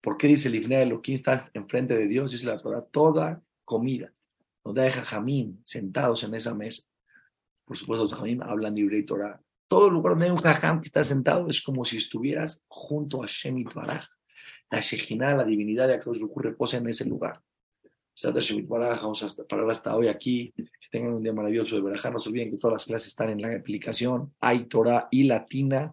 ¿Por 0.00 0.16
qué 0.16 0.28
dice 0.28 0.46
el 0.46 0.54
Ifnei 0.54 0.88
¿Quién 1.02 1.16
está 1.16 1.50
enfrente 1.52 1.96
de 1.96 2.06
Dios? 2.06 2.30
Dice 2.30 2.46
la 2.46 2.56
Torah, 2.56 2.82
toda 2.82 3.42
comida. 3.64 4.12
Nos 4.64 4.76
deja 4.76 5.04
Jamín 5.04 5.60
sentados 5.64 6.22
en 6.22 6.32
esa 6.36 6.54
mesa. 6.54 6.84
Por 7.64 7.76
supuesto, 7.76 8.04
los 8.04 8.14
Jamín 8.14 8.40
hablan 8.40 8.76
libre 8.76 8.98
y 8.98 9.02
Torah. 9.02 9.42
Todo 9.66 9.90
lugar 9.90 10.12
donde 10.12 10.26
hay 10.26 10.30
un 10.30 10.38
jajam 10.38 10.80
que 10.80 10.86
está 10.86 11.02
sentado 11.02 11.48
es 11.48 11.60
como 11.60 11.84
si 11.84 11.96
estuvieras 11.96 12.62
junto 12.68 13.20
a 13.20 13.26
Shemit 13.26 13.74
Baraj. 13.74 14.06
La 14.70 14.78
Shejina, 14.78 15.34
la 15.34 15.42
divinidad 15.42 15.88
de 15.88 15.94
Akadosh 15.94 16.22
ocurre 16.22 16.50
reposa 16.50 16.76
en 16.76 16.88
ese 16.88 17.04
lugar. 17.04 17.42
Vamos 18.22 19.24
a 19.24 19.44
parar 19.48 19.68
hasta 19.68 19.96
hoy 19.96 20.06
aquí. 20.06 20.52
Que 20.56 20.88
tengan 20.88 21.14
un 21.14 21.22
día 21.24 21.32
maravilloso 21.32 21.74
de 21.74 21.82
Barajá. 21.82 22.12
No 22.12 22.20
se 22.20 22.28
olviden 22.28 22.52
que 22.52 22.58
todas 22.58 22.74
las 22.74 22.86
clases 22.86 23.08
están 23.08 23.30
en 23.30 23.42
la 23.42 23.52
aplicación. 23.56 24.32
Hay 24.38 24.66
Torah 24.66 25.08
y 25.10 25.24
Latina 25.24 25.92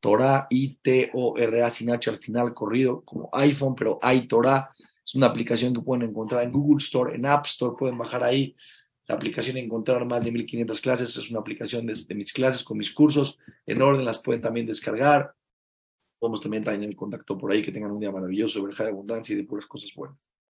Torah, 0.00 0.46
I-T-O-R-A, 0.50 1.70
sin 1.70 1.90
H 1.90 2.10
al 2.10 2.18
final, 2.18 2.54
corrido, 2.54 3.02
como 3.04 3.28
iPhone, 3.32 3.74
pero 3.74 3.98
hay 4.02 4.26
Torah. 4.26 4.70
Es 5.04 5.14
una 5.14 5.26
aplicación 5.26 5.74
que 5.74 5.80
pueden 5.80 6.08
encontrar 6.08 6.42
en 6.42 6.52
Google 6.52 6.78
Store, 6.78 7.14
en 7.14 7.26
App 7.26 7.46
Store, 7.46 7.76
pueden 7.78 7.98
bajar 7.98 8.24
ahí 8.24 8.56
la 9.06 9.16
aplicación 9.16 9.56
y 9.56 9.60
encontrar 9.60 10.04
más 10.06 10.24
de 10.24 10.30
1500 10.30 10.80
clases. 10.80 11.16
Es 11.16 11.30
una 11.30 11.40
aplicación 11.40 11.84
de, 11.86 12.14
mis 12.14 12.32
clases 12.32 12.62
con 12.62 12.78
mis 12.78 12.92
cursos 12.92 13.38
en 13.66 13.82
orden, 13.82 14.04
las 14.04 14.20
pueden 14.20 14.40
también 14.40 14.66
descargar. 14.66 15.34
Podemos 16.18 16.40
también 16.40 16.62
estar 16.62 16.80
en 16.80 16.92
contacto 16.92 17.36
por 17.36 17.50
ahí, 17.50 17.62
que 17.62 17.72
tengan 17.72 17.90
un 17.90 18.00
día 18.00 18.10
maravilloso, 18.10 18.62
verja 18.62 18.84
de 18.84 18.90
abundancia 18.90 19.32
y 19.32 19.36
de 19.36 19.44
puras 19.44 19.66
cosas 19.66 19.90
buenas. 19.94 20.29